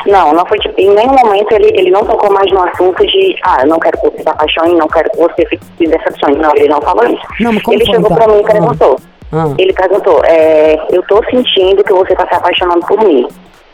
Não, 0.05 0.33
não 0.33 0.45
foi 0.45 0.57
tipo, 0.59 0.79
em 0.79 0.89
nenhum 0.93 1.13
momento 1.13 1.51
ele, 1.51 1.67
ele 1.75 1.91
não 1.91 2.05
tocou 2.05 2.31
mais 2.31 2.51
no 2.51 2.63
assunto 2.63 3.05
de, 3.05 3.35
ah, 3.43 3.57
eu 3.61 3.67
não 3.67 3.79
quero 3.79 3.99
que 3.99 4.09
você 4.09 4.23
se 4.23 4.29
apaixone, 4.29 4.75
não 4.75 4.87
quero 4.87 5.09
que 5.09 5.17
você 5.17 5.45
fique 5.45 5.65
se 5.77 5.87
decepcione. 5.87 6.37
Não, 6.37 6.51
ele 6.55 6.69
não 6.69 6.81
falou 6.81 7.05
isso. 7.05 7.21
Não, 7.39 7.51
ele 7.73 7.85
chegou 7.85 8.15
pra 8.15 8.27
mim 8.27 8.39
e 8.39 8.43
perguntou. 8.43 8.99
Ah. 9.31 9.53
Ele 9.57 9.73
perguntou, 9.73 10.21
é, 10.25 10.75
eu 10.89 11.03
tô 11.03 11.23
sentindo 11.29 11.83
que 11.83 11.93
você 11.93 12.15
tá 12.15 12.27
se 12.27 12.35
apaixonando 12.35 12.85
por 12.85 12.99
mim. 13.03 13.27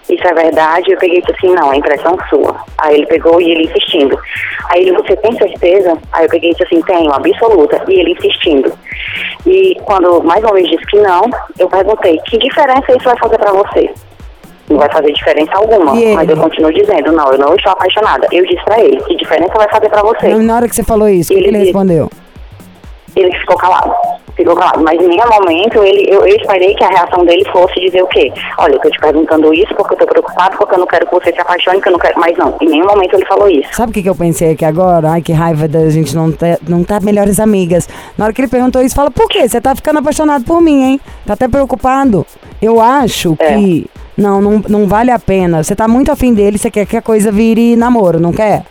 Isso 0.09 0.27
é 0.27 0.33
verdade? 0.33 0.91
Eu 0.91 0.99
peguei 0.99 1.17
e 1.17 1.21
disse 1.21 1.35
assim, 1.35 1.55
não, 1.55 1.73
é 1.73 1.77
impressão 1.77 2.15
sua. 2.29 2.55
Aí 2.77 2.95
ele 2.95 3.05
pegou 3.07 3.41
e 3.41 3.51
ele 3.51 3.63
insistindo. 3.63 4.19
Aí 4.69 4.81
ele, 4.81 4.91
você 4.97 5.15
tem 5.15 5.35
certeza? 5.35 5.97
Aí 6.11 6.25
eu 6.25 6.29
peguei 6.29 6.51
e 6.51 6.53
disse 6.53 6.63
assim, 6.63 6.81
tenho, 6.83 7.11
absoluta. 7.11 7.83
E 7.87 7.99
ele 7.99 8.11
insistindo. 8.11 8.71
E 9.47 9.75
quando 9.83 10.21
mais 10.23 10.43
uma 10.43 10.53
vez 10.53 10.69
disse 10.69 10.85
que 10.85 10.99
não, 10.99 11.23
eu 11.57 11.67
perguntei, 11.67 12.19
que 12.25 12.37
diferença 12.37 12.91
isso 12.91 13.05
vai 13.05 13.17
fazer 13.17 13.37
pra 13.39 13.51
você? 13.51 13.89
Não 14.69 14.77
vai 14.77 14.89
fazer 14.91 15.11
diferença 15.13 15.51
alguma. 15.55 15.93
Mas 15.93 16.27
eu 16.29 16.37
continuo 16.37 16.73
dizendo, 16.73 17.11
não, 17.11 17.31
eu 17.31 17.37
não 17.37 17.53
estou 17.55 17.71
apaixonada. 17.71 18.27
Eu 18.31 18.43
disse 18.45 18.63
pra 18.65 18.79
ele, 18.79 18.97
que 19.03 19.15
diferença 19.15 19.53
vai 19.55 19.69
fazer 19.69 19.89
pra 19.89 20.01
você? 20.01 20.33
Na 20.35 20.55
hora 20.55 20.67
que 20.67 20.75
você 20.75 20.83
falou 20.83 21.07
isso, 21.07 21.31
o 21.31 21.35
que, 21.35 21.41
Ele 21.43 21.49
ele 21.49 21.65
respondeu? 21.65 22.09
Ele 23.15 23.31
ficou 23.39 23.55
calado. 23.57 23.93
Ficou 24.35 24.55
calado. 24.55 24.83
Mas 24.83 24.99
em 24.99 25.07
nenhum 25.07 25.29
momento 25.29 25.81
ele, 25.83 26.11
eu, 26.13 26.25
eu 26.27 26.35
esperei 26.35 26.73
que 26.75 26.83
a 26.83 26.89
reação 26.89 27.23
dele 27.23 27.45
fosse 27.53 27.79
dizer 27.79 28.03
o 28.03 28.07
quê? 28.07 28.33
Olha, 28.57 28.73
eu 28.73 28.79
tô 28.79 28.89
te 28.89 28.99
perguntando 28.99 29.53
isso 29.53 29.73
porque 29.75 29.93
eu 29.93 29.97
tô 29.99 30.05
preocupado, 30.05 30.57
porque 30.57 30.75
eu 30.75 30.79
não 30.79 30.87
quero 30.87 31.05
que 31.07 31.13
você 31.13 31.31
se 31.31 31.39
apaixone, 31.39 31.79
que 31.81 31.87
eu 31.87 31.93
não 31.93 31.99
quero. 31.99 32.19
Mas 32.19 32.37
não, 32.37 32.53
em 32.59 32.67
nenhum 32.67 32.85
momento 32.87 33.13
ele 33.13 33.25
falou 33.25 33.47
isso. 33.47 33.69
Sabe 33.71 33.91
o 33.91 33.93
que, 33.93 34.03
que 34.03 34.09
eu 34.09 34.15
pensei 34.15 34.51
aqui 34.51 34.65
agora? 34.65 35.11
Ai, 35.11 35.21
que 35.21 35.31
raiva 35.31 35.67
da 35.69 35.87
gente 35.89 36.13
não 36.13 36.31
tá, 36.31 36.57
não 36.67 36.83
tá 36.83 36.99
melhores 36.99 37.39
amigas. 37.39 37.87
Na 38.17 38.25
hora 38.25 38.33
que 38.33 38.41
ele 38.41 38.49
perguntou 38.49 38.81
isso, 38.81 38.95
fala, 38.95 39.09
por 39.09 39.29
quê? 39.29 39.47
Você 39.47 39.61
tá 39.61 39.73
ficando 39.73 39.99
apaixonado 39.99 40.43
por 40.43 40.59
mim, 40.59 40.83
hein? 40.83 41.01
Tá 41.25 41.33
até 41.33 41.47
preocupado. 41.47 42.25
Eu 42.61 42.81
acho 42.81 43.37
É. 43.39 43.53
que. 43.53 43.89
Não, 44.17 44.41
não, 44.41 44.63
não 44.67 44.87
vale 44.87 45.11
a 45.11 45.19
pena. 45.19 45.63
Você 45.63 45.75
tá 45.75 45.87
muito 45.87 46.11
afim 46.11 46.33
dele, 46.33 46.57
você 46.57 46.71
quer 46.71 46.85
que 46.85 46.95
a 46.97 47.01
coisa 47.01 47.31
vire 47.31 47.75
namoro, 47.75 48.19
não 48.19 48.31
quer? 48.31 48.63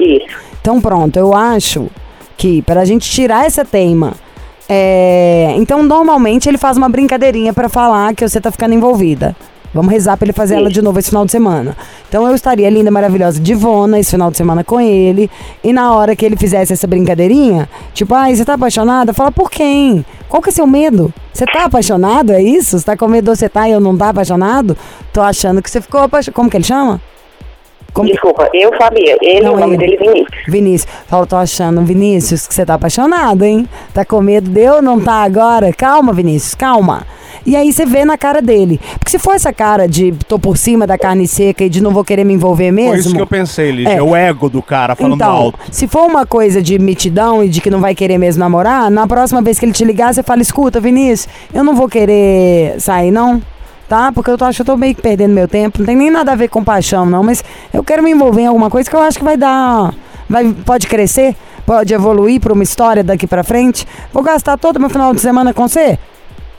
Isso. 0.00 0.36
Então 0.60 0.80
pronto, 0.80 1.16
eu 1.18 1.34
acho 1.34 1.88
que 2.36 2.62
pra 2.62 2.84
gente 2.84 3.08
tirar 3.10 3.46
essa 3.46 3.64
teima. 3.64 4.14
é, 4.68 5.54
Então, 5.56 5.82
normalmente 5.82 6.48
ele 6.48 6.58
faz 6.58 6.76
uma 6.76 6.88
brincadeirinha 6.88 7.52
pra 7.52 7.68
falar 7.68 8.14
que 8.14 8.26
você 8.26 8.40
tá 8.40 8.50
ficando 8.50 8.74
envolvida. 8.74 9.36
Vamos 9.76 9.92
rezar 9.92 10.16
pra 10.16 10.26
ele 10.26 10.32
fazer 10.32 10.56
ela 10.56 10.70
de 10.70 10.82
novo 10.82 10.98
esse 10.98 11.10
final 11.10 11.24
de 11.24 11.30
semana. 11.30 11.76
Então 12.08 12.26
eu 12.26 12.34
estaria 12.34 12.68
linda, 12.68 12.90
maravilhosa, 12.90 13.38
divona 13.38 13.98
esse 13.98 14.10
final 14.10 14.30
de 14.30 14.36
semana 14.36 14.64
com 14.64 14.80
ele. 14.80 15.30
E 15.62 15.72
na 15.72 15.94
hora 15.94 16.16
que 16.16 16.24
ele 16.24 16.36
fizesse 16.36 16.72
essa 16.72 16.86
brincadeirinha, 16.86 17.68
tipo, 17.92 18.14
ai, 18.14 18.34
você 18.34 18.44
tá 18.44 18.54
apaixonada? 18.54 19.12
Fala 19.12 19.30
por 19.30 19.50
quem? 19.50 20.04
Qual 20.28 20.42
que 20.42 20.48
é 20.48 20.52
seu 20.52 20.66
medo? 20.66 21.12
Você 21.32 21.44
tá 21.44 21.64
apaixonado? 21.64 22.32
É 22.32 22.42
isso? 22.42 22.78
Você 22.78 22.84
tá 22.84 22.96
com 22.96 23.06
medo 23.06 23.34
você 23.34 23.48
tá 23.48 23.68
e 23.68 23.72
eu 23.72 23.80
não 23.80 23.96
tá 23.96 24.08
apaixonado? 24.08 24.76
Tô 25.12 25.20
achando 25.20 25.62
que 25.62 25.70
você 25.70 25.80
ficou 25.80 26.00
apaixonado. 26.00 26.34
Como 26.34 26.50
que 26.50 26.56
ele 26.56 26.64
chama? 26.64 27.00
Como 27.92 28.10
Desculpa, 28.10 28.48
eu 28.52 28.70
sabia. 28.78 29.16
Ele, 29.22 29.40
Não, 29.46 29.54
o 29.54 29.58
nome 29.58 29.74
ele. 29.74 29.78
dele 29.78 29.94
é 29.94 29.98
Vinícius. 29.98 30.42
Vinícius, 30.46 30.92
fala, 31.06 31.26
tô 31.26 31.36
achando, 31.36 31.80
Vinícius, 31.82 32.46
que 32.46 32.52
você 32.54 32.66
tá 32.66 32.74
apaixonado, 32.74 33.42
hein? 33.42 33.66
Tá 33.94 34.04
com 34.04 34.20
medo 34.20 34.50
de 34.50 34.60
eu 34.60 34.82
não 34.82 35.00
tá 35.00 35.22
agora? 35.22 35.72
Calma, 35.72 36.12
Vinícius, 36.12 36.54
calma. 36.54 37.06
E 37.46 37.54
aí 37.54 37.72
você 37.72 37.86
vê 37.86 38.04
na 38.04 38.18
cara 38.18 38.42
dele. 38.42 38.80
Porque 38.98 39.10
se 39.10 39.20
for 39.20 39.34
essa 39.34 39.52
cara 39.52 39.86
de 39.86 40.12
tô 40.26 40.36
por 40.36 40.58
cima 40.58 40.84
da 40.84 40.98
carne 40.98 41.28
seca 41.28 41.64
e 41.64 41.68
de 41.68 41.80
não 41.80 41.92
vou 41.92 42.04
querer 42.04 42.24
me 42.24 42.34
envolver 42.34 42.72
mesmo. 42.72 42.90
Foi 42.90 42.98
isso 42.98 43.14
que 43.14 43.20
eu 43.20 43.26
pensei, 43.26 43.70
Lígia. 43.70 43.92
É. 43.92 43.96
É. 43.96 44.02
O 44.02 44.16
ego 44.16 44.50
do 44.50 44.60
cara 44.60 44.96
falando 44.96 45.14
então, 45.14 45.30
alto. 45.30 45.58
se 45.70 45.86
for 45.86 46.06
uma 46.06 46.26
coisa 46.26 46.60
de 46.60 46.76
mitidão 46.78 47.44
e 47.44 47.48
de 47.48 47.60
que 47.60 47.70
não 47.70 47.80
vai 47.80 47.94
querer 47.94 48.18
mesmo 48.18 48.40
namorar, 48.40 48.90
na 48.90 49.06
próxima 49.06 49.40
vez 49.40 49.58
que 49.58 49.64
ele 49.64 49.72
te 49.72 49.84
ligar, 49.84 50.12
você 50.12 50.24
fala: 50.24 50.42
escuta, 50.42 50.80
Vinícius, 50.80 51.28
eu 51.54 51.62
não 51.62 51.76
vou 51.76 51.88
querer 51.88 52.80
sair, 52.80 53.12
não. 53.12 53.40
Tá? 53.88 54.10
Porque 54.10 54.28
eu 54.28 54.36
tô, 54.36 54.44
acho 54.44 54.56
que 54.56 54.62
eu 54.62 54.74
tô 54.74 54.76
meio 54.76 54.96
que 54.96 55.00
perdendo 55.00 55.32
meu 55.32 55.46
tempo. 55.46 55.78
Não 55.78 55.86
tem 55.86 55.94
nem 55.94 56.10
nada 56.10 56.32
a 56.32 56.34
ver 56.34 56.48
com 56.48 56.64
paixão, 56.64 57.06
não. 57.06 57.22
Mas 57.22 57.44
eu 57.72 57.84
quero 57.84 58.02
me 58.02 58.10
envolver 58.10 58.42
em 58.42 58.46
alguma 58.46 58.68
coisa 58.68 58.90
que 58.90 58.96
eu 58.96 59.00
acho 59.00 59.16
que 59.16 59.24
vai 59.24 59.36
dar. 59.36 59.94
Vai, 60.28 60.52
pode 60.64 60.88
crescer, 60.88 61.36
pode 61.64 61.94
evoluir 61.94 62.40
pra 62.40 62.52
uma 62.52 62.64
história 62.64 63.04
daqui 63.04 63.28
pra 63.28 63.44
frente. 63.44 63.86
Vou 64.12 64.24
gastar 64.24 64.58
todo 64.58 64.80
meu 64.80 64.90
final 64.90 65.14
de 65.14 65.20
semana 65.20 65.54
com 65.54 65.68
você? 65.68 65.96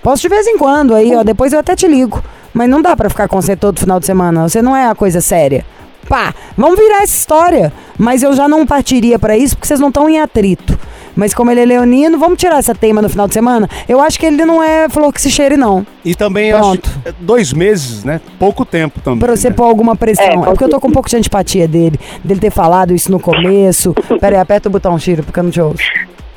Posso 0.07 0.21
de 0.21 0.29
vez 0.29 0.47
em 0.47 0.57
quando 0.57 0.95
aí, 0.95 1.13
ó. 1.13 1.21
Depois 1.21 1.51
eu 1.51 1.59
até 1.59 1.75
te 1.75 1.85
ligo. 1.85 2.23
Mas 2.53 2.69
não 2.69 2.81
dá 2.81 2.95
pra 2.95 3.09
ficar 3.09 3.27
com 3.27 3.41
você 3.41 3.57
todo 3.57 3.77
final 3.77 3.99
de 3.99 4.05
semana. 4.05 4.47
Você 4.47 4.61
não 4.61 4.73
é 4.73 4.87
a 4.87 4.95
coisa 4.95 5.19
séria. 5.19 5.65
Pá, 6.07 6.33
vamos 6.55 6.79
virar 6.79 7.03
essa 7.03 7.13
história. 7.13 7.73
Mas 7.97 8.23
eu 8.23 8.33
já 8.33 8.47
não 8.47 8.65
partiria 8.65 9.19
pra 9.19 9.35
isso 9.35 9.57
porque 9.57 9.67
vocês 9.67 9.81
não 9.81 9.89
estão 9.89 10.07
em 10.07 10.21
atrito. 10.21 10.79
Mas 11.13 11.33
como 11.33 11.51
ele 11.51 11.59
é 11.59 11.65
leonino, 11.65 12.17
vamos 12.17 12.39
tirar 12.39 12.57
essa 12.57 12.73
teima 12.73 13.01
no 13.01 13.09
final 13.09 13.27
de 13.27 13.33
semana? 13.33 13.69
Eu 13.85 13.99
acho 13.99 14.17
que 14.17 14.25
ele 14.25 14.45
não 14.45 14.63
é 14.63 14.87
flor 14.87 15.11
que 15.11 15.21
se 15.21 15.29
cheire, 15.29 15.57
não. 15.57 15.85
E 16.05 16.15
também 16.15 16.53
acho 16.53 16.61
Pronto. 16.61 16.89
é, 17.03 17.13
dois 17.19 17.51
meses, 17.51 18.05
né? 18.05 18.21
Pouco 18.39 18.63
tempo 18.63 19.01
também. 19.01 19.19
Pra 19.19 19.35
você 19.35 19.49
né? 19.49 19.55
pôr 19.55 19.65
alguma 19.65 19.93
pressão. 19.93 20.23
É, 20.23 20.35
É, 20.35 20.39
porque 20.41 20.63
eu 20.63 20.69
tô 20.69 20.79
com 20.79 20.87
um 20.87 20.93
pouco 20.93 21.09
de 21.09 21.17
antipatia 21.17 21.67
dele. 21.67 21.99
Dele 22.23 22.39
ter 22.39 22.51
falado 22.51 22.93
isso 22.93 23.11
no 23.11 23.19
começo. 23.19 23.93
Pera 24.21 24.37
aí, 24.37 24.41
aperta 24.41 24.69
o 24.69 24.71
botão, 24.71 24.97
Chiro, 24.97 25.21
porque 25.21 25.37
eu 25.37 25.43
não 25.43 25.51
te 25.51 25.59
ouço. 25.59 25.83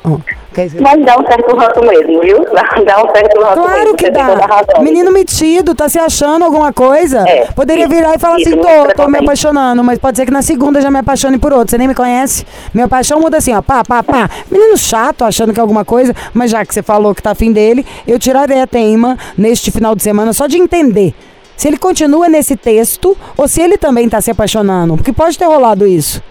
Ó, 0.03 0.17
quer 0.53 0.65
dizer- 0.65 0.81
Mas 0.81 1.03
dá 1.05 1.17
um 1.17 1.25
certo 1.25 1.55
ranço 1.55 1.81
mesmo, 1.81 2.21
viu? 2.21 2.39
Dá, 2.85 3.03
um 3.03 3.11
certo 3.13 3.41
ranço 3.41 3.61
mesmo. 3.61 3.63
Claro 3.63 3.95
que 3.95 4.05
toda 4.11 4.33
a 4.43 4.61
dá. 4.63 4.79
Menino 4.81 5.11
metido, 5.11 5.73
tá 5.75 5.87
se 5.89 5.99
achando 5.99 6.43
alguma 6.45 6.71
coisa? 6.73 7.27
É. 7.27 7.45
Poderia 7.55 7.85
Isso, 7.85 7.93
virar 7.93 8.15
e 8.15 8.19
falar 8.19 8.39
isso, 8.39 8.49
assim, 8.49 8.57
tô, 8.61 9.03
tô 9.03 9.07
me 9.09 9.19
apaixonando, 9.19 9.83
mas 9.83 9.97
pode 9.99 10.17
ser 10.17 10.25
que 10.25 10.31
na 10.31 10.41
segunda 10.41 10.81
já 10.81 10.89
me 10.91 10.99
apaixone 10.99 11.37
por 11.37 11.53
outro. 11.53 11.71
Você 11.71 11.77
nem 11.77 11.87
me 11.87 11.95
conhece. 11.95 12.45
Minha 12.73 12.87
paixão 12.87 13.19
muda 13.19 13.37
assim, 13.37 13.53
ó, 13.53 13.61
pá, 13.61 13.83
pá, 13.87 14.01
pá. 14.03 14.29
Menino 14.49 14.77
chato, 14.77 15.23
achando 15.23 15.53
que 15.53 15.59
é 15.59 15.61
alguma 15.61 15.85
coisa, 15.85 16.13
mas 16.33 16.51
já 16.51 16.65
que 16.65 16.73
você 16.73 16.81
falou 16.83 17.13
que 17.15 17.21
tá 17.21 17.31
afim 17.31 17.51
dele, 17.51 17.85
eu 18.07 18.17
tirarei 18.19 18.61
a 18.61 18.67
teima 18.67 19.17
neste 19.37 19.71
final 19.71 19.95
de 19.95 20.03
semana 20.03 20.33
só 20.33 20.47
de 20.47 20.57
entender. 20.57 21.13
Se 21.55 21.67
ele 21.67 21.77
continua 21.77 22.27
nesse 22.27 22.55
texto 22.55 23.15
ou 23.37 23.47
se 23.47 23.61
ele 23.61 23.77
também 23.77 24.09
tá 24.09 24.19
se 24.19 24.31
apaixonando. 24.31 24.95
Porque 24.97 25.13
pode 25.13 25.37
ter 25.37 25.45
rolado 25.45 25.85
isso. 25.85 26.21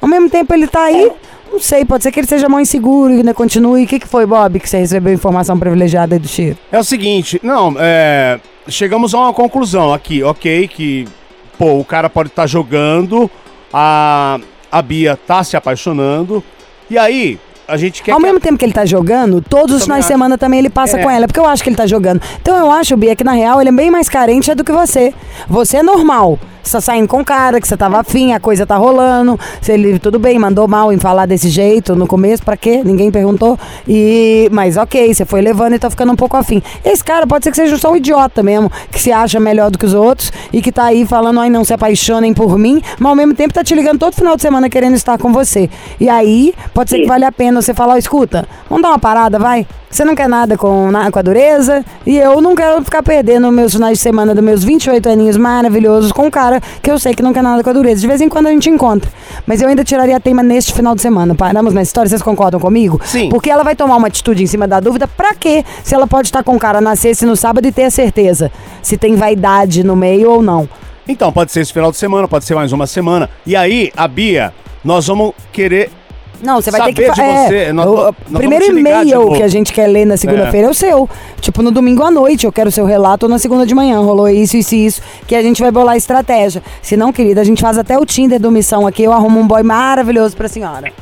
Ao 0.00 0.08
mesmo 0.08 0.28
tempo 0.28 0.52
ele 0.54 0.66
tá 0.68 0.82
aí, 0.82 1.10
não 1.50 1.60
sei, 1.60 1.84
pode 1.84 2.02
ser 2.02 2.12
que 2.12 2.20
ele 2.20 2.26
seja 2.26 2.48
mal 2.48 2.60
inseguro 2.60 3.12
e 3.12 3.16
ainda 3.18 3.34
continue. 3.34 3.84
O 3.84 3.86
que, 3.86 3.98
que 4.00 4.06
foi, 4.06 4.26
Bob, 4.26 4.58
que 4.60 4.68
você 4.68 4.78
recebeu 4.78 5.12
informação 5.12 5.58
privilegiada 5.58 6.14
aí 6.14 6.18
do 6.18 6.28
Chiro? 6.28 6.56
É 6.70 6.78
o 6.78 6.84
seguinte, 6.84 7.40
não, 7.42 7.74
é, 7.78 8.38
chegamos 8.68 9.14
a 9.14 9.18
uma 9.18 9.32
conclusão 9.32 9.92
aqui, 9.92 10.22
ok, 10.22 10.68
que, 10.68 11.06
pô, 11.58 11.78
o 11.78 11.84
cara 11.84 12.08
pode 12.10 12.28
estar 12.28 12.46
jogando, 12.46 13.30
a, 13.72 14.38
a 14.70 14.82
Bia 14.82 15.16
tá 15.26 15.42
se 15.42 15.56
apaixonando, 15.56 16.42
e 16.90 16.96
aí, 16.96 17.38
a 17.66 17.76
gente 17.76 18.02
quer 18.02 18.12
Ao 18.12 18.18
que... 18.18 18.24
mesmo 18.24 18.40
tempo 18.40 18.56
que 18.58 18.64
ele 18.64 18.72
tá 18.72 18.86
jogando, 18.86 19.42
todos 19.42 19.76
os 19.76 19.82
finais 19.82 20.04
de 20.04 20.08
semana 20.08 20.38
também 20.38 20.58
ele 20.58 20.70
passa 20.70 20.98
É. 20.98 21.02
com 21.02 21.10
ela, 21.10 21.26
porque 21.26 21.38
eu 21.38 21.46
acho 21.46 21.62
que 21.62 21.68
ele 21.68 21.76
tá 21.76 21.86
jogando. 21.86 22.20
Então 22.40 22.56
eu 22.56 22.70
acho, 22.72 22.96
Bia, 22.96 23.14
que 23.14 23.22
na 23.24 23.32
real 23.32 23.60
ele 23.60 23.68
é 23.68 23.72
bem 23.72 23.90
mais 23.90 24.08
carente 24.08 24.54
do 24.54 24.64
que 24.64 24.72
você. 24.72 25.12
Você 25.48 25.76
é 25.78 25.82
normal. 25.82 26.38
Você 26.68 26.76
tá 26.76 26.80
saindo 26.80 27.08
com 27.08 27.20
o 27.20 27.24
cara, 27.24 27.60
que 27.60 27.66
você 27.66 27.76
tava 27.76 27.98
afim, 28.00 28.32
a 28.32 28.40
coisa 28.40 28.66
tá 28.66 28.76
rolando. 28.76 29.38
Se 29.60 29.72
ele, 29.72 29.98
tudo 29.98 30.18
bem, 30.18 30.38
mandou 30.38 30.68
mal 30.68 30.92
em 30.92 30.98
falar 30.98 31.26
desse 31.26 31.48
jeito 31.48 31.96
no 31.96 32.06
começo, 32.06 32.42
pra 32.42 32.56
quê? 32.56 32.82
Ninguém 32.84 33.10
perguntou. 33.10 33.58
E, 33.86 34.48
mas 34.52 34.76
ok, 34.76 35.12
você 35.12 35.24
foi 35.24 35.40
levando 35.40 35.74
e 35.74 35.78
tá 35.78 35.88
ficando 35.88 36.12
um 36.12 36.16
pouco 36.16 36.36
afim. 36.36 36.62
Esse 36.84 37.02
cara 37.02 37.26
pode 37.26 37.44
ser 37.44 37.50
que 37.50 37.56
seja 37.56 37.76
só 37.78 37.92
um 37.92 37.96
idiota 37.96 38.42
mesmo, 38.42 38.70
que 38.90 39.00
se 39.00 39.10
acha 39.10 39.40
melhor 39.40 39.70
do 39.70 39.78
que 39.78 39.86
os 39.86 39.94
outros 39.94 40.32
e 40.52 40.60
que 40.60 40.70
tá 40.70 40.84
aí 40.84 41.06
falando, 41.06 41.40
ai, 41.40 41.50
não 41.50 41.64
se 41.64 41.72
apaixonem 41.72 42.34
por 42.34 42.58
mim, 42.58 42.82
mas 42.98 43.10
ao 43.10 43.16
mesmo 43.16 43.34
tempo 43.34 43.54
tá 43.54 43.64
te 43.64 43.74
ligando 43.74 43.98
todo 43.98 44.14
final 44.14 44.36
de 44.36 44.42
semana 44.42 44.68
querendo 44.68 44.94
estar 44.94 45.18
com 45.18 45.32
você. 45.32 45.70
E 45.98 46.08
aí, 46.08 46.54
pode 46.74 46.90
ser 46.90 47.00
que 47.00 47.06
vale 47.06 47.24
a 47.24 47.32
pena 47.32 47.62
você 47.62 47.72
falar, 47.72 47.98
escuta, 47.98 48.46
vamos 48.68 48.82
dar 48.82 48.90
uma 48.90 48.98
parada, 48.98 49.38
vai? 49.38 49.66
Você 49.90 50.04
não 50.04 50.14
quer 50.14 50.28
nada 50.28 50.56
com, 50.56 50.90
na- 50.90 51.10
com 51.10 51.18
a 51.18 51.22
dureza 51.22 51.82
e 52.06 52.18
eu 52.18 52.40
não 52.42 52.54
quero 52.54 52.84
ficar 52.84 53.02
perdendo 53.02 53.50
meus 53.50 53.72
finais 53.72 53.96
de 53.98 54.02
semana 54.02 54.34
dos 54.34 54.44
meus 54.44 54.62
28 54.62 55.08
aninhos 55.08 55.36
maravilhosos 55.36 56.12
com 56.12 56.26
um 56.26 56.30
cara 56.30 56.60
que 56.82 56.90
eu 56.90 56.98
sei 56.98 57.14
que 57.14 57.22
não 57.22 57.32
quer 57.32 57.42
nada 57.42 57.64
com 57.64 57.70
a 57.70 57.72
dureza. 57.72 58.00
De 58.02 58.06
vez 58.06 58.20
em 58.20 58.28
quando 58.28 58.48
a 58.48 58.50
gente 58.50 58.68
encontra. 58.68 59.10
Mas 59.46 59.62
eu 59.62 59.68
ainda 59.68 59.82
tiraria 59.82 60.16
a 60.16 60.20
tema 60.20 60.42
neste 60.42 60.74
final 60.74 60.94
de 60.94 61.00
semana. 61.00 61.34
Paramos 61.34 61.72
na 61.72 61.80
história, 61.82 62.08
vocês 62.08 62.20
concordam 62.22 62.60
comigo? 62.60 63.00
Sim. 63.04 63.30
Porque 63.30 63.50
ela 63.50 63.64
vai 63.64 63.74
tomar 63.74 63.96
uma 63.96 64.08
atitude 64.08 64.42
em 64.42 64.46
cima 64.46 64.68
da 64.68 64.78
dúvida, 64.78 65.08
pra 65.08 65.34
quê? 65.34 65.64
Se 65.82 65.94
ela 65.94 66.06
pode 66.06 66.28
estar 66.28 66.42
com 66.44 66.54
o 66.54 66.58
cara 66.58 66.80
na 66.80 66.94
sexta 66.94 67.24
e 67.24 67.28
no 67.28 67.34
sábado 67.36 67.66
e 67.66 67.72
ter 67.72 67.84
a 67.84 67.90
certeza 67.90 68.52
se 68.82 68.96
tem 68.98 69.16
vaidade 69.16 69.82
no 69.82 69.96
meio 69.96 70.30
ou 70.30 70.42
não. 70.42 70.68
Então, 71.08 71.32
pode 71.32 71.50
ser 71.50 71.60
esse 71.60 71.72
final 71.72 71.90
de 71.90 71.96
semana, 71.96 72.28
pode 72.28 72.44
ser 72.44 72.54
mais 72.54 72.70
uma 72.72 72.86
semana. 72.86 73.30
E 73.46 73.56
aí, 73.56 73.90
a 73.96 74.06
Bia, 74.06 74.52
nós 74.84 75.06
vamos 75.06 75.32
querer. 75.50 75.90
Não, 76.42 76.60
você 76.60 76.70
vai 76.70 76.80
ter 76.80 76.86
Saber 76.86 76.94
que 76.94 77.10
de 77.10 77.16
fa- 77.20 77.48
você, 77.48 77.56
é, 77.56 77.72
nós 77.72 77.86
o- 77.86 78.14
nós 78.28 78.38
primeiro 78.38 78.64
e-mail 78.78 79.32
que 79.32 79.42
a 79.42 79.48
gente 79.48 79.72
quer 79.72 79.86
ler 79.88 80.04
na 80.04 80.16
segunda-feira 80.16 80.68
é. 80.68 80.70
o 80.70 80.74
seu. 80.74 81.08
Tipo, 81.40 81.62
no 81.62 81.70
domingo 81.70 82.02
à 82.04 82.10
noite, 82.10 82.46
eu 82.46 82.52
quero 82.52 82.68
o 82.68 82.72
seu 82.72 82.84
relato 82.84 83.26
ou 83.26 83.30
na 83.30 83.38
segunda 83.38 83.66
de 83.66 83.74
manhã. 83.74 83.98
Rolou 84.00 84.28
isso, 84.28 84.56
isso 84.56 84.74
e 84.74 84.86
isso. 84.86 85.02
Que 85.26 85.34
a 85.34 85.42
gente 85.42 85.60
vai 85.60 85.70
bolar 85.72 85.94
a 85.94 85.96
estratégia. 85.96 86.62
Se 86.80 86.96
não, 86.96 87.12
querida, 87.12 87.40
a 87.40 87.44
gente 87.44 87.60
faz 87.60 87.76
até 87.76 87.98
o 87.98 88.06
Tinder 88.06 88.38
do 88.40 88.50
Missão 88.52 88.86
aqui. 88.86 89.02
Eu 89.02 89.12
arrumo 89.12 89.40
um 89.40 89.46
boy 89.48 89.62
maravilhoso 89.64 90.36
pra 90.36 90.46
senhora. 90.48 90.92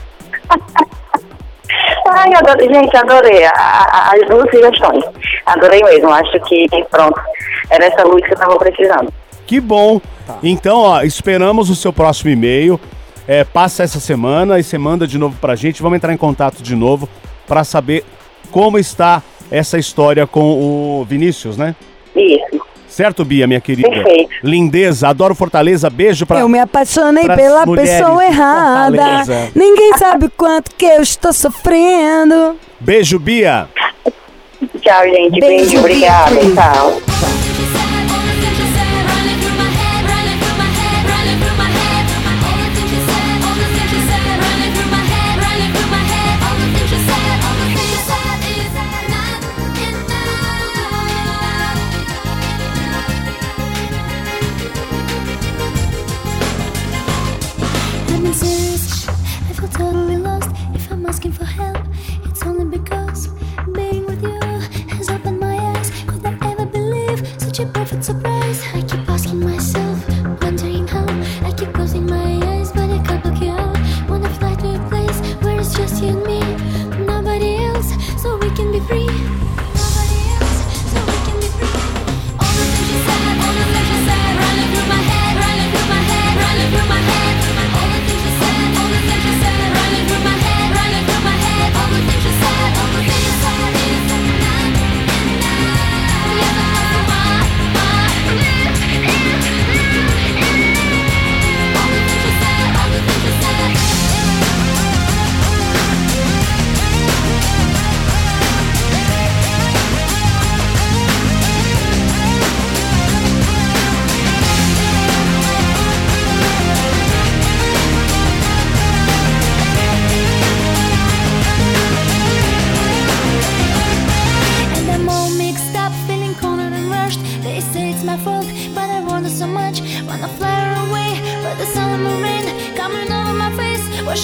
Ai, 2.08 2.32
adorei, 2.34 2.72
gente, 2.72 2.96
adorei 2.96 3.44
as 3.44 4.28
duas 4.28 4.48
sugestões. 4.50 5.04
Adorei 5.44 5.82
mesmo, 5.82 6.08
acho 6.10 6.38
que 6.40 6.66
pronto, 6.90 7.20
era 7.70 7.84
essa 7.86 8.04
luz 8.04 8.24
que 8.24 8.32
eu 8.32 8.38
tava 8.38 8.56
precisando. 8.56 9.12
Que 9.46 9.60
bom. 9.60 10.00
Então, 10.42 10.78
ó, 10.78 11.02
esperamos 11.02 11.68
o 11.70 11.74
seu 11.76 11.92
próximo 11.92 12.30
e-mail. 12.30 12.80
É, 13.28 13.44
passa 13.44 13.82
essa 13.82 13.98
semana 13.98 14.58
e 14.58 14.62
você 14.62 14.78
manda 14.78 15.06
de 15.06 15.18
novo 15.18 15.36
pra 15.40 15.56
gente. 15.56 15.82
Vamos 15.82 15.96
entrar 15.96 16.12
em 16.12 16.16
contato 16.16 16.62
de 16.62 16.76
novo 16.76 17.08
pra 17.46 17.64
saber 17.64 18.04
como 18.50 18.78
está 18.78 19.22
essa 19.50 19.78
história 19.78 20.26
com 20.26 21.00
o 21.00 21.04
Vinícius, 21.04 21.56
né? 21.56 21.74
Isso. 22.14 22.64
Certo, 22.88 23.24
Bia, 23.24 23.46
minha 23.46 23.60
querida? 23.60 23.90
Perfeito. 23.90 24.30
Lindeza, 24.42 25.08
adoro 25.08 25.34
Fortaleza. 25.34 25.90
Beijo 25.90 26.24
pra. 26.24 26.40
Eu 26.40 26.48
me 26.48 26.58
apaixonei 26.58 27.26
pela 27.26 27.66
pessoa 27.66 28.24
errada. 28.24 28.96
Fortaleza. 28.96 29.50
Ninguém 29.54 29.98
sabe 29.98 30.26
o 30.26 30.30
quanto 30.30 30.70
que 30.74 30.86
eu 30.86 31.02
estou 31.02 31.32
sofrendo. 31.32 32.56
Beijo, 32.80 33.18
Bia. 33.18 33.68
Tchau, 34.80 35.02
gente. 35.04 35.40
Beijo, 35.40 35.40
Beijo, 35.40 35.78
obrigada. 35.78 36.36
Tchau. 36.54 37.02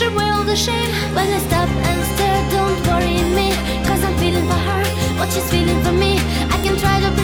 Away 0.07 0.29
all 0.31 0.45
the 0.45 0.57
shame. 0.57 0.91
When 1.15 1.29
I 1.29 1.38
stop 1.49 1.69
and 1.69 2.01
stare, 2.15 2.43
don't 2.51 2.79
worry 2.88 3.23
me, 3.38 3.49
cause 3.87 4.03
I'm 4.05 4.17
feeling 4.19 4.47
for 4.47 4.61
her, 4.69 4.85
what 5.19 5.31
she's 5.33 5.49
feeling 5.51 5.81
for 5.83 5.93
me. 5.93 6.19
I 6.55 6.57
can 6.65 6.77
try 6.77 7.01
to 7.01 7.22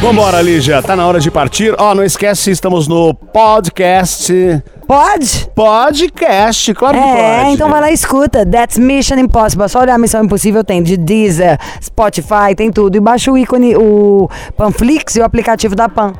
Vambora, 0.00 0.40
Lígia. 0.42 0.82
Tá 0.82 0.94
na 0.94 1.06
hora 1.06 1.18
de 1.18 1.30
partir. 1.30 1.74
Ó, 1.78 1.94
não 1.94 2.04
esquece, 2.04 2.50
estamos 2.50 2.86
no 2.86 3.12
podcast 3.14 4.62
Pode? 4.86 5.48
Podcast, 5.54 6.72
claro 6.74 6.96
que 6.96 7.02
É, 7.04 7.38
pode. 7.40 7.50
então 7.54 7.68
vai 7.68 7.80
lá 7.80 7.90
e 7.90 7.94
escuta. 7.94 8.46
That's 8.46 8.78
Mission 8.78 9.16
Impossible. 9.16 9.64
É 9.64 9.68
Só 9.68 9.80
olhar 9.80 9.94
a 9.94 9.98
Missão 9.98 10.22
Impossível 10.22 10.62
tem 10.62 10.80
de 10.82 10.96
Deezer, 10.96 11.58
Spotify, 11.82 12.54
tem 12.56 12.70
tudo. 12.70 12.96
E 12.96 13.00
baixa 13.00 13.32
o 13.32 13.36
ícone, 13.38 13.74
o 13.74 14.28
Panflix 14.56 15.16
e 15.16 15.20
o 15.20 15.24
aplicativo 15.24 15.74
da 15.74 15.88
Pan. 15.88 16.12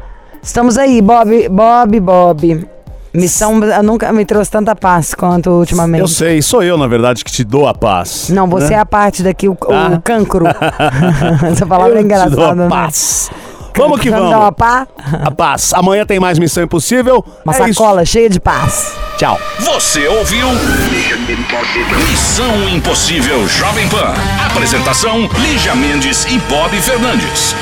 Estamos 0.42 0.76
aí, 0.76 1.00
Bob, 1.00 1.48
Bob, 1.48 2.00
Bob. 2.00 2.66
Missão 3.14 3.58
nunca 3.84 4.12
me 4.12 4.24
trouxe 4.26 4.50
tanta 4.50 4.74
paz 4.74 5.14
quanto 5.14 5.48
ultimamente. 5.50 6.00
Eu 6.00 6.08
sei, 6.08 6.42
sou 6.42 6.62
eu, 6.62 6.76
na 6.76 6.86
verdade, 6.86 7.24
que 7.24 7.30
te 7.32 7.44
dou 7.44 7.66
a 7.68 7.72
paz. 7.72 8.28
Não, 8.30 8.46
você 8.48 8.70
né? 8.70 8.74
é 8.74 8.78
a 8.78 8.84
parte 8.84 9.22
daqui, 9.22 9.48
o, 9.48 9.52
o 9.52 9.56
Ah. 9.72 10.00
cancro. 10.04 10.44
Essa 11.50 11.64
palavra 11.64 11.98
é 11.98 12.00
Eu 12.00 12.04
te 12.04 12.08
dou 12.08 12.16
engraçada. 12.26 12.50
a 12.50 12.54
né? 12.54 12.68
paz. 12.68 13.30
Vamos 13.76 14.00
que 14.00 14.10
vamos. 14.10 14.34
uma 14.34 14.52
pá, 14.52 14.86
A 15.24 15.30
paz. 15.30 15.72
Amanhã 15.74 16.04
tem 16.06 16.18
mais 16.18 16.38
Missão 16.38 16.62
Impossível. 16.64 17.24
uma 17.44 17.54
É 17.54 17.68
isso. 17.70 17.74
sacola 17.74 18.04
cheia 18.04 18.28
de 18.30 18.40
paz. 18.40 18.92
Tchau. 19.18 19.38
Você 19.60 20.06
ouviu? 20.08 20.48
Missão 22.10 22.68
Impossível 22.68 23.46
Jovem 23.48 23.88
Pan. 23.88 24.14
Apresentação: 24.46 25.28
Lígia 25.38 25.74
Mendes 25.74 26.24
e 26.26 26.38
Bob 26.40 26.76
Fernandes. 26.80 27.54